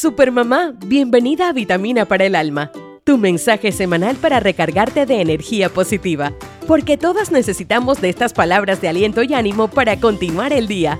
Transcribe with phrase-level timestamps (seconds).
[0.00, 2.72] Supermamá, bienvenida a Vitamina para el Alma,
[3.04, 6.32] tu mensaje semanal para recargarte de energía positiva,
[6.66, 10.98] porque todas necesitamos de estas palabras de aliento y ánimo para continuar el día.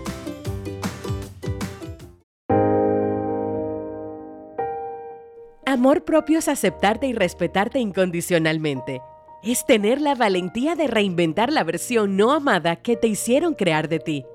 [5.64, 9.00] Amor propio es aceptarte y respetarte incondicionalmente.
[9.42, 13.98] Es tener la valentía de reinventar la versión no amada que te hicieron crear de
[13.98, 14.26] ti.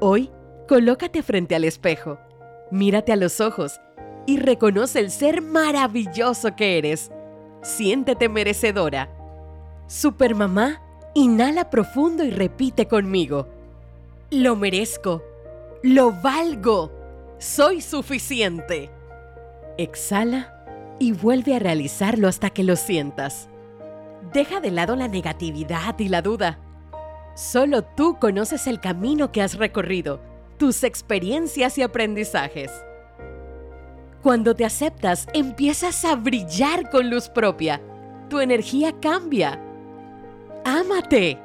[0.00, 0.32] Hoy,
[0.66, 2.18] colócate frente al espejo
[2.70, 3.80] Mírate a los ojos
[4.26, 7.10] y reconoce el ser maravilloso que eres.
[7.62, 9.08] Siéntete merecedora.
[9.86, 10.82] Supermamá,
[11.14, 13.48] inhala profundo y repite conmigo.
[14.30, 15.22] Lo merezco.
[15.82, 16.92] Lo valgo.
[17.38, 18.90] Soy suficiente.
[19.78, 20.54] Exhala
[20.98, 23.48] y vuelve a realizarlo hasta que lo sientas.
[24.32, 26.58] Deja de lado la negatividad y la duda.
[27.34, 30.20] Solo tú conoces el camino que has recorrido
[30.58, 32.70] tus experiencias y aprendizajes.
[34.22, 37.80] Cuando te aceptas, empiezas a brillar con luz propia.
[38.28, 39.58] Tu energía cambia.
[40.64, 41.38] Ámate.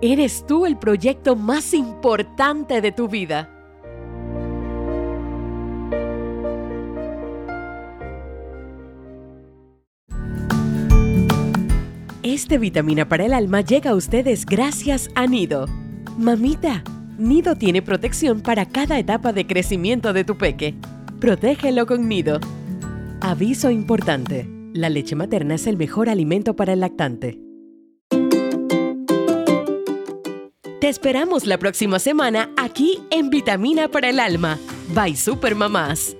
[0.00, 3.50] Eres tú el proyecto más importante de tu vida.
[12.22, 15.66] Este vitamina para el alma llega a ustedes gracias a Nido.
[16.16, 16.82] Mamita,
[17.20, 20.74] Nido tiene protección para cada etapa de crecimiento de tu peque.
[21.20, 22.40] Protégelo con Nido.
[23.20, 24.48] Aviso importante.
[24.72, 27.38] La leche materna es el mejor alimento para el lactante.
[30.80, 34.58] Te esperamos la próxima semana aquí en Vitamina para el Alma.
[34.94, 36.16] Bye Supermamás.